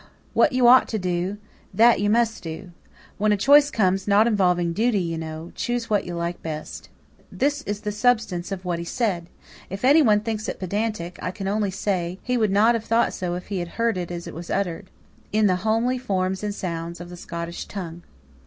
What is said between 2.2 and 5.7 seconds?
do. Then when a choice comes, not involving duty, you know,